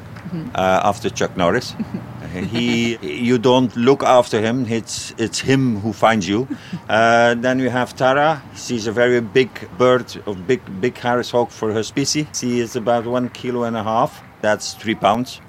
uh, 0.55 0.81
after 0.85 1.11
Chuck 1.11 1.37
Norris. 1.37 1.75
he, 2.33 2.97
you 3.03 3.39
don't 3.39 3.75
look 3.77 4.03
after 4.03 4.41
him. 4.41 4.65
It's 4.67 5.13
it's 5.19 5.41
him 5.41 5.81
who 5.81 5.93
finds 5.93 6.29
you. 6.29 6.47
Uh, 6.89 7.35
then 7.35 7.59
we 7.59 7.69
have 7.71 7.95
Tara. 7.97 8.43
She's 8.55 8.87
a 8.87 8.93
very 8.93 9.21
big 9.21 9.51
bird, 9.79 10.07
of 10.27 10.47
big 10.47 10.61
big 10.81 10.97
Harris 10.99 11.31
hawk 11.31 11.51
for 11.51 11.73
her 11.73 11.83
species. 11.83 12.27
She 12.35 12.61
is 12.61 12.77
about 12.77 13.05
one 13.07 13.29
kilo 13.31 13.65
and 13.65 13.77
a 13.77 13.83
half. 13.83 14.23
That's 14.43 14.75
three 14.75 14.95
pounds. 14.95 15.41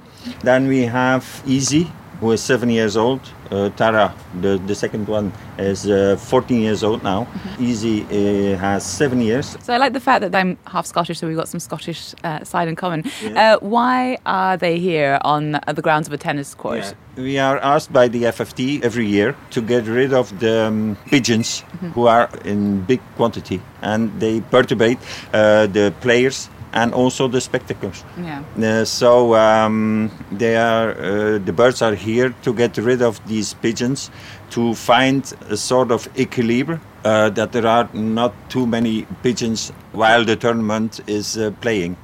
Then 0.43 0.67
we 0.67 0.81
have 0.85 1.23
Easy, 1.45 1.91
who 2.19 2.31
is 2.31 2.41
seven 2.41 2.69
years 2.69 2.95
old. 2.97 3.21
Uh, 3.53 3.69
Tara, 3.69 4.11
the, 4.41 4.57
the 4.65 4.73
second 4.73 5.07
one, 5.07 5.31
is 5.59 5.87
uh, 5.87 6.17
14 6.19 6.59
years 6.59 6.83
old 6.83 7.03
now. 7.03 7.27
Easy 7.59 8.01
uh, 8.01 8.57
has 8.57 8.83
seven 8.83 9.21
years. 9.21 9.55
So 9.61 9.73
I 9.73 9.77
like 9.77 9.93
the 9.93 9.99
fact 9.99 10.21
that 10.21 10.33
I'm 10.33 10.57
half 10.65 10.87
Scottish, 10.87 11.19
so 11.19 11.27
we've 11.27 11.37
got 11.37 11.47
some 11.47 11.59
Scottish 11.59 12.15
uh, 12.23 12.43
side 12.43 12.67
in 12.67 12.75
common. 12.75 13.03
Uh, 13.35 13.57
why 13.59 14.17
are 14.25 14.57
they 14.57 14.79
here 14.79 15.19
on 15.21 15.59
the 15.67 15.81
grounds 15.81 16.07
of 16.07 16.13
a 16.13 16.17
tennis 16.17 16.55
court? 16.55 16.95
We 17.15 17.37
are 17.37 17.57
asked 17.59 17.93
by 17.93 18.07
the 18.07 18.23
FFT 18.23 18.83
every 18.83 19.05
year 19.05 19.35
to 19.51 19.61
get 19.61 19.85
rid 19.85 20.13
of 20.13 20.39
the 20.39 20.65
um, 20.67 20.97
pigeons 21.05 21.63
who 21.93 22.07
are 22.07 22.29
in 22.43 22.81
big 22.81 23.01
quantity 23.15 23.61
and 23.81 24.19
they 24.19 24.41
perturbate 24.41 24.97
uh, 25.31 25.67
the 25.67 25.93
players 26.01 26.49
and 26.73 26.93
also 26.93 27.27
the 27.27 27.39
spectacles. 27.39 28.03
Yeah. 28.17 28.43
Uh, 28.61 28.85
so 28.85 29.35
um, 29.35 30.11
they 30.31 30.55
are 30.55 30.91
uh, 30.91 31.37
the 31.37 31.53
birds 31.53 31.81
are 31.81 31.95
here 31.95 32.33
to 32.41 32.53
get 32.53 32.77
rid 32.77 33.01
of 33.01 33.25
these 33.27 33.53
pigeons 33.53 34.09
to 34.49 34.73
find 34.75 35.33
a 35.49 35.57
sort 35.57 35.91
of 35.91 36.07
equilibrium 36.17 36.81
uh, 37.05 37.29
that 37.29 37.51
there 37.51 37.67
are 37.67 37.89
not 37.93 38.33
too 38.49 38.65
many 38.65 39.05
pigeons 39.21 39.71
while 39.91 40.23
the 40.25 40.35
tournament 40.35 40.99
is 41.07 41.37
uh, 41.37 41.51
playing. 41.61 41.97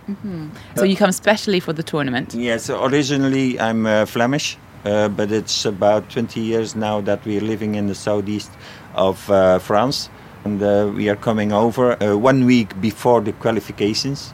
So 0.76 0.84
you 0.84 0.96
come 0.96 1.12
specially 1.12 1.60
for 1.60 1.74
the 1.74 1.84
tournament. 1.84 2.34
Yes, 2.34 2.70
originally 2.70 3.60
I'm 3.60 3.86
uh, 3.86 4.06
Flemish, 4.06 4.58
uh, 4.86 5.10
but 5.10 5.32
it's 5.32 5.66
about 5.66 6.10
20 6.10 6.40
years 6.40 6.76
now 6.76 7.02
that 7.02 7.26
we're 7.26 7.42
living 7.42 7.76
in 7.76 7.88
the 7.88 7.96
southeast 7.96 8.52
of 8.96 9.30
uh, 9.30 9.60
France. 9.60 10.10
And 10.46 10.62
uh, 10.64 10.92
we 10.96 11.10
are 11.10 11.18
coming 11.18 11.52
over 11.52 12.02
uh, 12.02 12.16
one 12.16 12.46
week 12.46 12.80
before 12.80 13.22
the 13.22 13.34
qualifications. 13.34 14.34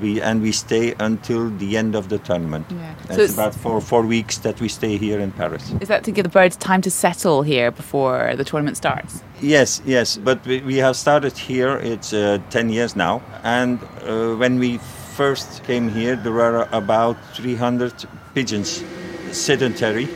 We, 0.00 0.20
and 0.20 0.42
we 0.42 0.52
stay 0.52 0.94
until 0.98 1.50
the 1.50 1.76
end 1.76 1.94
of 1.94 2.08
the 2.08 2.18
tournament. 2.18 2.66
Yeah. 2.70 2.94
So 3.06 3.12
It's 3.12 3.18
it's- 3.18 3.34
about 3.34 3.54
four, 3.54 3.80
four 3.80 4.02
weeks 4.02 4.38
that 4.38 4.60
we 4.60 4.68
stay 4.68 4.96
here 4.98 5.18
in 5.18 5.32
Paris. 5.32 5.72
Is 5.80 5.88
that 5.88 6.04
to 6.04 6.10
give 6.12 6.24
the 6.24 6.28
birds 6.40 6.56
time 6.56 6.82
to 6.82 6.90
settle 6.90 7.42
here 7.42 7.70
before 7.70 8.34
the 8.36 8.44
tournament 8.44 8.76
starts? 8.76 9.22
Yes, 9.40 9.80
yes, 9.86 10.18
but 10.18 10.44
we, 10.46 10.60
we 10.60 10.76
have 10.76 10.94
started 10.96 11.36
here. 11.38 11.76
It's 11.78 12.12
uh, 12.12 12.38
ten 12.50 12.68
years 12.70 12.94
now, 12.96 13.22
and 13.42 13.78
uh, 13.82 14.34
when 14.36 14.58
we 14.58 14.78
first 15.16 15.64
came 15.64 15.88
here, 15.88 16.16
there 16.16 16.32
were 16.32 16.68
about 16.72 17.16
300 17.34 17.92
pigeons, 18.34 18.84
sedentary, 19.32 20.08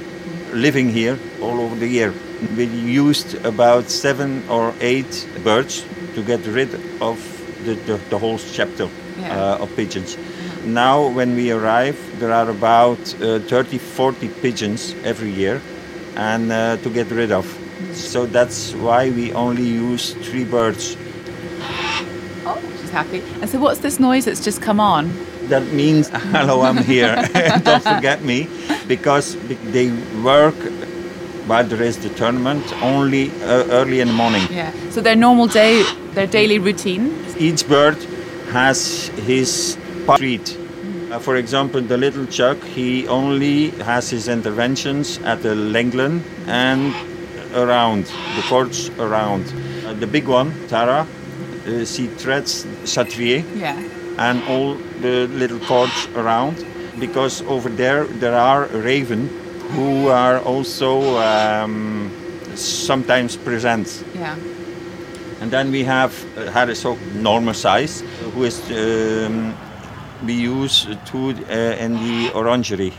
living 0.52 0.90
here 0.90 1.18
all 1.42 1.59
over 1.61 1.76
the 1.76 1.87
year. 1.88 2.12
We 2.56 2.64
used 2.64 3.35
about 3.44 3.88
seven 3.90 4.42
or 4.49 4.75
eight 4.80 5.26
birds 5.44 5.85
to 6.14 6.23
get 6.23 6.44
rid 6.47 6.75
of 7.00 7.18
the, 7.64 7.75
the, 7.87 7.97
the 8.11 8.18
whole 8.18 8.38
chapter 8.38 8.88
Yeah. 9.20 9.54
uh, 9.54 9.62
of 9.62 9.74
pigeons. 9.76 10.16
Now, 10.64 11.08
when 11.08 11.34
we 11.34 11.50
arrive, 11.52 11.96
there 12.20 12.32
are 12.32 12.50
about 12.50 12.98
uh, 13.22 13.38
30, 13.40 13.78
40 13.78 14.28
pigeons 14.42 14.94
every 15.04 15.30
year, 15.30 15.60
and 16.16 16.52
uh, 16.52 16.76
to 16.78 16.90
get 16.90 17.10
rid 17.10 17.32
of. 17.32 17.46
So 17.94 18.26
that's 18.26 18.74
why 18.74 19.10
we 19.10 19.32
only 19.32 19.64
use 19.64 20.12
three 20.14 20.44
birds. 20.44 20.96
Oh, 22.44 22.60
she's 22.80 22.90
happy. 22.90 23.22
And 23.40 23.48
so 23.48 23.58
what's 23.58 23.80
this 23.80 23.98
noise 23.98 24.26
that's 24.26 24.44
just 24.44 24.60
come 24.60 24.80
on? 24.80 25.10
That 25.48 25.64
means, 25.72 26.08
hello, 26.32 26.60
I'm 26.62 26.76
here. 26.76 27.16
Don't 27.64 27.82
forget 27.82 28.22
me, 28.22 28.48
because 28.86 29.36
they 29.72 29.90
work 30.22 30.54
while 31.46 31.64
there 31.64 31.82
is 31.82 31.96
the 31.98 32.10
tournament 32.10 32.64
only 32.82 33.30
uh, 33.42 33.64
early 33.70 34.00
in 34.00 34.08
the 34.08 34.14
morning. 34.14 34.42
Yeah. 34.50 34.72
So 34.90 35.00
their 35.00 35.16
normal 35.16 35.46
day, 35.48 35.82
their 36.12 36.26
daily 36.26 36.58
routine. 36.58 37.16
Each 37.38 37.66
bird 37.66 37.96
has 38.52 39.09
his 39.26 39.76
treat. 40.16 40.57
Uh, 41.11 41.19
for 41.19 41.37
example, 41.37 41.80
the 41.80 41.97
little 41.97 42.26
Chuck, 42.26 42.62
he 42.62 43.07
only 43.09 43.71
has 43.83 44.11
his 44.11 44.28
interventions 44.28 45.19
at 45.19 45.42
the 45.42 45.54
Lenglen 45.54 46.23
and 46.47 46.95
around, 47.54 48.04
the 48.37 48.42
courts 48.49 48.90
around. 48.99 49.45
Uh, 49.87 49.92
the 49.95 50.07
big 50.07 50.28
one, 50.28 50.52
Tara, 50.69 51.07
uh, 51.66 51.85
she 51.85 52.09
treads 52.19 52.64
Chatrier 52.85 53.45
Yeah. 53.57 53.76
and 54.19 54.42
all 54.45 54.75
the 55.00 55.26
little 55.28 55.59
courts 55.61 56.07
around 56.14 56.64
because 56.99 57.42
over 57.42 57.69
there 57.69 58.04
there 58.04 58.35
are 58.37 58.66
raven 58.66 59.28
who 59.75 60.09
are 60.09 60.38
also 60.40 61.16
um, 61.19 62.11
sometimes 62.54 63.37
present. 63.37 64.04
Yeah. 64.14 64.37
And 65.40 65.50
then 65.50 65.70
we 65.70 65.85
have 65.85 66.12
uh, 66.37 66.50
Harris 66.50 66.82
Hawk 66.82 66.99
normal 67.14 67.54
size, 67.54 68.02
who 68.35 68.44
is 68.44 68.61
um, 68.70 69.54
we 70.26 70.35
use 70.35 70.87
to 71.06 71.18
uh, 71.18 71.85
in 71.85 71.94
the 71.94 72.30
orangery. 72.35 72.92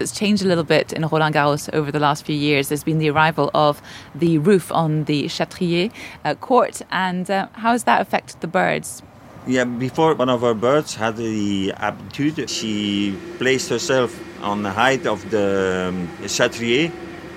It's 0.00 0.12
changed 0.12 0.44
a 0.44 0.48
little 0.48 0.64
bit 0.64 0.92
in 0.92 1.02
Roland 1.02 1.34
Garros 1.34 1.72
over 1.72 1.90
the 1.90 2.00
last 2.00 2.24
few 2.24 2.36
years. 2.36 2.68
There's 2.68 2.84
been 2.84 2.98
the 2.98 3.10
arrival 3.10 3.50
of 3.54 3.80
the 4.14 4.38
roof 4.38 4.70
on 4.72 5.04
the 5.04 5.24
Chatrier 5.24 5.90
uh, 6.24 6.34
court, 6.34 6.82
and 6.90 7.30
uh, 7.30 7.48
how 7.52 7.72
has 7.72 7.84
that 7.84 8.00
affected 8.00 8.40
the 8.40 8.48
birds? 8.48 9.02
Yeah, 9.46 9.64
before 9.64 10.14
one 10.14 10.30
of 10.30 10.42
our 10.42 10.54
birds 10.54 10.94
had 10.94 11.16
the 11.16 11.72
aptitude, 11.76 12.48
she 12.48 13.16
placed 13.38 13.68
herself 13.68 14.18
on 14.42 14.62
the 14.62 14.70
height 14.70 15.06
of 15.06 15.30
the 15.30 15.90
um, 15.90 16.08
Chatrier 16.26 16.90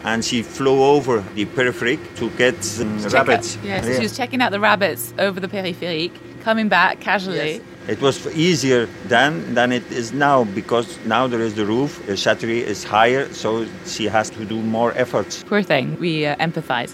and 0.03 0.23
she 0.23 0.43
flew 0.43 0.83
over 0.83 1.23
the 1.35 1.45
peripheric 1.45 1.99
to 2.17 2.29
get 2.31 2.55
um, 2.81 2.97
rabbits. 3.09 3.57
out- 3.57 3.63
yeah, 3.63 3.81
so 3.81 3.93
she 3.93 4.01
was 4.01 4.15
checking 4.17 4.41
out 4.41 4.51
the 4.51 4.59
rabbits 4.59 5.13
over 5.19 5.39
the 5.39 5.47
périphérique, 5.47 6.13
coming 6.41 6.67
back 6.69 6.99
casually. 6.99 7.37
Yes. 7.55 7.61
It 7.87 8.01
was 8.01 8.27
easier 8.35 8.87
then 9.05 9.53
than 9.53 9.71
it 9.71 9.89
is 9.91 10.11
now 10.11 10.43
because 10.43 10.99
now 11.05 11.25
there 11.25 11.39
is 11.39 11.55
the 11.55 11.65
roof. 11.65 12.05
The 12.05 12.17
Chatrier 12.17 12.65
is 12.65 12.83
higher, 12.83 13.31
so 13.31 13.65
she 13.85 14.05
has 14.05 14.29
to 14.31 14.43
do 14.43 14.61
more 14.61 14.91
efforts. 14.97 15.43
Poor 15.43 15.63
thing, 15.63 15.97
we 15.99 16.25
uh, 16.25 16.35
empathize. 16.37 16.93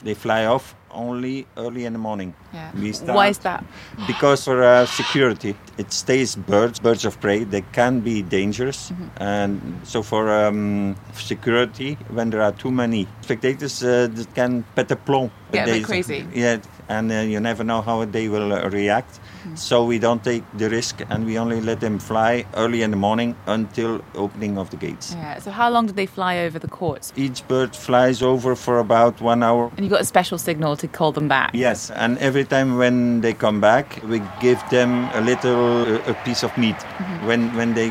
They 0.04 0.14
fly 0.14 0.46
off 0.46 0.74
only 0.92 1.46
early 1.56 1.84
in 1.84 1.92
the 1.92 1.98
morning. 1.98 2.34
Yeah. 2.52 2.70
We 2.74 2.92
start 2.92 3.16
Why 3.16 3.28
is 3.28 3.38
that? 3.38 3.64
because 4.06 4.44
for 4.44 4.62
uh, 4.62 4.86
security 4.86 5.54
it 5.78 5.92
stays 5.92 6.36
birds 6.36 6.80
birds 6.80 7.04
of 7.04 7.20
prey 7.20 7.44
they 7.44 7.62
can 7.72 8.00
be 8.00 8.22
dangerous 8.22 8.90
Mm-hmm. 8.90 9.22
and 9.22 9.60
so 9.84 10.02
for 10.02 10.30
um, 10.30 10.96
security 11.14 11.94
when 12.10 12.30
there 12.30 12.42
are 12.42 12.52
too 12.52 12.70
many 12.70 13.06
spectators 13.20 13.82
uh, 13.82 14.08
that 14.10 14.34
can 14.34 14.64
pet 14.74 14.90
a 14.90 14.96
plomb 14.96 15.30
Get 15.52 15.68
a 15.68 15.72
bit 15.72 15.84
crazy. 15.84 16.26
yeah 16.34 16.58
and 16.88 17.10
uh, 17.12 17.14
you 17.32 17.40
never 17.40 17.62
know 17.64 17.80
how 17.82 18.04
they 18.04 18.28
will 18.28 18.52
uh, 18.52 18.68
react 18.68 19.20
Mm-hmm. 19.40 19.54
so 19.56 19.84
we 19.84 19.98
don't 19.98 20.22
take 20.22 20.44
the 20.58 20.68
risk 20.68 21.00
and 21.10 21.24
we 21.24 21.38
only 21.38 21.60
let 21.60 21.80
them 21.80 21.98
fly 21.98 22.44
early 22.54 22.82
in 22.82 22.90
the 22.90 22.96
morning 22.96 23.34
until 23.46 24.00
opening 24.14 24.58
of 24.58 24.68
the 24.70 24.76
gates 24.76 25.14
Yeah. 25.14 25.38
So 25.40 25.50
how 25.50 25.70
long 25.70 25.86
do 25.86 25.92
they 25.92 26.06
fly 26.06 26.38
over 26.46 26.58
the 26.58 26.68
courts? 26.68 27.12
each 27.16 27.46
bird 27.48 27.74
flies 27.74 28.22
over 28.22 28.54
for 28.56 28.78
about 28.78 29.20
one 29.22 29.42
hour 29.42 29.70
And 29.76 29.84
you 29.86 29.90
got 29.90 30.00
a 30.02 30.04
special 30.16 30.38
signal 30.38 30.76
to 30.76 30.88
call 30.88 31.12
them 31.12 31.28
back. 31.28 31.50
Yes, 31.54 31.90
and 31.90 32.18
every 32.18 32.44
time 32.44 32.76
when 32.76 33.20
they 33.22 33.32
come 33.32 33.60
back, 33.60 34.00
we 34.12 34.20
give 34.40 34.60
them 34.70 35.08
a 35.14 35.20
little 35.20 35.82
uh, 35.96 36.12
a 36.12 36.14
piece 36.24 36.42
of 36.46 36.56
meat. 36.58 36.76
Mm-hmm. 36.76 37.26
When 37.28 37.40
when 37.56 37.74
they 37.74 37.88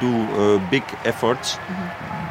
do 0.00 0.10
uh, 0.12 0.58
big 0.70 0.82
efforts, 1.04 1.56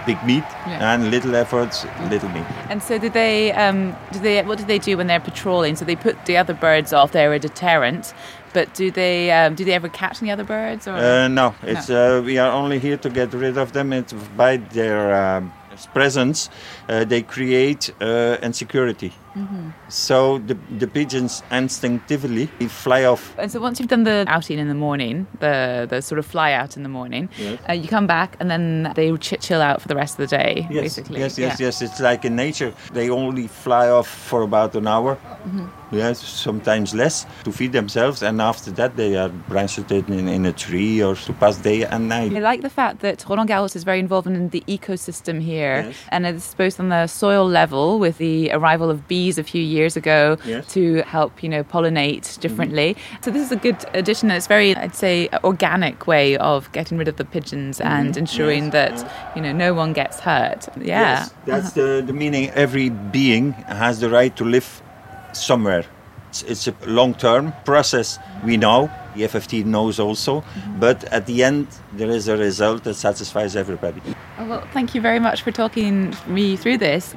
big 0.06 0.18
meat, 0.24 0.44
Mm-hmm. 0.44 0.70
Yeah. 0.72 0.94
and 0.94 1.12
little 1.12 1.36
efforts, 1.36 1.86
little 2.10 2.30
meat. 2.30 2.46
And 2.70 2.82
so 2.84 2.98
did 2.98 3.14
they? 3.14 3.52
Um, 3.54 3.96
do 4.14 4.20
they? 4.20 4.42
What 4.44 4.58
do 4.60 4.66
they 4.66 4.80
do 4.80 4.98
when 4.98 5.08
they're 5.08 5.20
patrolling? 5.32 5.76
So 5.76 5.86
they 5.86 5.96
put 5.96 6.16
the 6.26 6.38
other 6.38 6.54
birds 6.54 6.94
off. 6.94 7.12
They're 7.12 7.34
a 7.34 7.40
deterrent. 7.40 8.14
But 8.54 8.74
do 8.74 8.92
they? 8.92 9.32
Um, 9.32 9.56
do 9.56 9.66
they 9.66 9.74
ever 9.74 9.90
catch 9.90 10.22
any 10.22 10.32
other 10.32 10.44
birds? 10.44 10.88
Or 10.88 10.94
Uh, 10.94 11.28
no, 11.28 11.56
it's 11.64 11.90
uh, 11.90 12.22
we 12.24 12.38
are 12.38 12.52
only 12.52 12.80
here 12.80 12.98
to 12.98 13.10
get 13.10 13.34
rid 13.34 13.58
of 13.58 13.74
them. 13.74 13.92
It's 13.94 14.14
by 14.14 14.58
their 14.58 15.38
um, 15.38 15.52
presence, 15.94 16.50
uh, 16.90 17.04
they 17.06 17.22
create 17.22 17.92
uh, 18.02 18.38
insecurity. 18.42 19.12
Mm-hmm. 19.36 19.70
So 19.90 20.38
the 20.48 20.56
the 20.80 20.88
pigeons 20.88 21.42
instinctively 21.52 22.46
fly 22.70 23.04
off. 23.06 23.34
And 23.40 23.52
so 23.52 23.60
once 23.60 23.80
you've 23.80 23.90
done 23.90 24.04
the 24.04 24.26
outing 24.28 24.60
in 24.60 24.68
the 24.68 24.76
morning, 24.88 25.26
the 25.40 25.88
the 25.90 26.02
sort 26.02 26.20
of 26.20 26.26
fly 26.26 26.54
out 26.54 26.78
in 26.78 26.84
the 26.84 26.90
morning, 26.90 27.30
Yes. 27.38 27.58
uh, 27.70 27.74
you 27.74 27.88
come 27.88 28.06
back 28.08 28.38
and 28.40 28.50
then 28.52 28.92
they 28.96 29.12
ch- 29.18 29.40
chill 29.42 29.62
out 29.62 29.82
for 29.82 29.88
the 29.88 29.96
rest 29.96 30.20
of 30.20 30.30
the 30.30 30.38
day, 30.38 30.54
Yes, 30.70 30.82
basically. 30.84 31.20
yes, 31.20 31.38
yes, 31.40 31.60
Yeah. 31.60 31.66
yes. 31.68 31.82
It's 31.82 32.00
like 32.00 32.28
in 32.28 32.36
nature. 32.36 32.72
They 32.94 33.10
only 33.10 33.48
fly 33.48 33.90
off 33.90 34.08
for 34.30 34.44
about 34.44 34.76
an 34.76 34.88
hour. 34.88 35.16
Mm-hmm. 35.48 35.66
Yes, 36.04 36.18
sometimes 36.50 36.94
less 36.94 37.26
to 37.44 37.52
feed 37.52 37.72
themselves, 37.72 38.24
and 38.24 38.42
after 38.42 38.72
that 38.80 38.92
they 38.96 39.12
are 39.16 39.30
branched 39.50 39.92
in, 39.92 40.28
in 40.38 40.46
a 40.46 40.52
tree 40.66 41.04
or 41.04 41.16
to 41.28 41.34
pass 41.34 41.58
day 41.58 41.80
and 41.94 42.02
night. 42.10 42.32
I 42.36 42.40
like 42.52 42.62
the 42.62 42.70
fact 42.82 42.96
that 43.02 43.18
Roland 43.30 43.50
Garros 43.50 43.76
is 43.76 43.84
very 43.84 44.00
involved 44.00 44.28
in 44.28 44.50
the 44.50 44.64
ecosystem 44.68 45.38
here, 45.52 45.63
Yes. 45.64 45.96
and 46.10 46.26
it's 46.26 46.54
both 46.54 46.80
on 46.80 46.90
the 46.90 47.08
soil 47.08 47.48
level 47.48 48.00
with 48.00 48.18
the 48.18 48.52
arrival 48.52 48.90
of 48.90 49.08
bees 49.08 49.38
a 49.38 49.44
few 49.44 49.62
years 49.62 49.96
ago 49.98 50.38
Yes. 50.46 50.68
to 50.74 51.04
help, 51.04 51.44
you 51.44 51.50
know, 51.50 51.64
pollinate 51.64 52.40
differently. 52.40 52.94
Mm-hmm. 52.94 53.24
So 53.24 53.32
this 53.32 53.44
is 53.46 53.52
a 53.52 53.56
good 53.56 53.84
addition. 53.94 54.32
It's 54.32 54.48
very, 54.48 54.76
I'd 54.76 54.96
say, 54.96 55.30
organic 55.44 56.08
way 56.08 56.38
of 56.38 56.72
getting 56.72 56.98
rid 56.98 57.08
of 57.08 57.18
the 57.18 57.26
pigeons 57.26 57.80
mm-hmm. 57.80 57.88
and 57.88 58.18
ensuring. 58.18 58.66
Yes. 58.66 58.74
that 58.74 59.36
you 59.36 59.42
know 59.42 59.52
no 59.52 59.74
one 59.74 59.94
gets 59.94 60.20
hurt. 60.20 60.68
Yeah. 60.78 60.84
Yes, 60.84 61.34
that's 61.46 61.78
uh-huh. 61.78 61.98
the, 61.98 62.04
the 62.08 62.14
meaning. 62.14 62.50
Every 62.52 62.90
being 62.90 63.54
has 63.68 64.00
the 64.00 64.10
right 64.10 64.36
to 64.36 64.44
live 64.44 64.82
somewhere. 65.34 65.86
It's, 66.30 66.44
it's 66.44 66.68
a 66.68 66.76
long-term 66.86 67.54
process. 67.66 68.20
We 68.44 68.58
know. 68.58 68.90
The 69.16 69.24
FFT 69.24 69.64
knows 69.66 70.00
also, 70.00 70.42
Mm-hmm. 70.42 70.80
but 70.80 71.04
at 71.06 71.26
the 71.26 71.44
end 71.44 71.68
there 71.94 72.10
is 72.10 72.28
a 72.28 72.38
result 72.38 72.84
that 72.86 72.96
satisfies 72.96 73.56
everybody. 73.56 74.02
Oh, 74.40 74.46
well, 74.48 74.68
thank 74.74 74.96
you 74.96 75.02
very 75.02 75.20
much 75.20 75.42
for 75.44 75.52
talking 75.52 76.14
me 76.28 76.56
through 76.58 76.78
this. 76.80 77.16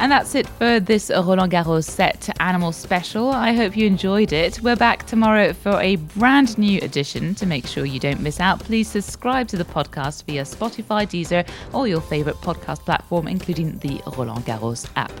And 0.00 0.10
that's 0.10 0.34
it 0.34 0.48
for 0.48 0.80
this 0.80 1.10
Roland 1.10 1.52
Garros 1.52 1.84
set 1.88 2.20
to 2.22 2.42
animal 2.42 2.72
special. 2.72 3.30
I 3.30 3.52
hope 3.52 3.76
you 3.76 3.86
enjoyed 3.86 4.32
it. 4.32 4.60
We're 4.60 4.74
back 4.74 5.06
tomorrow 5.06 5.52
for 5.52 5.80
a 5.80 5.94
brand 5.94 6.58
new 6.58 6.80
edition. 6.80 7.36
To 7.36 7.46
make 7.46 7.68
sure 7.68 7.84
you 7.84 8.00
don't 8.00 8.20
miss 8.20 8.40
out, 8.40 8.58
please 8.58 8.88
subscribe 8.88 9.46
to 9.48 9.56
the 9.56 9.64
podcast 9.64 10.24
via 10.24 10.42
Spotify, 10.42 11.06
Deezer, 11.06 11.48
or 11.72 11.86
your 11.86 12.00
favorite 12.00 12.34
podcast 12.36 12.80
platform, 12.80 13.28
including 13.28 13.78
the 13.78 14.00
Roland 14.16 14.44
Garros 14.44 14.88
app. 14.96 15.12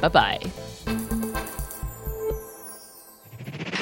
Bye 0.00 0.08
bye. 0.08 0.40